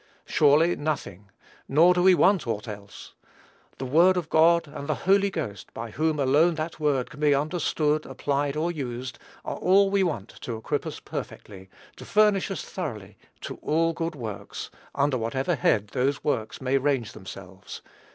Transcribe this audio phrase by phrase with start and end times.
[0.25, 1.29] Surely, nothing;
[1.67, 3.13] nor do we want aught else.
[3.77, 7.35] The word of God, and the Holy Ghost, by whom alone that word can be
[7.35, 12.63] understood, applied, or used, are all we want to equip us perfectly to furnish us
[12.63, 17.83] thoroughly "to all good works," under whatever head those works may range themselves.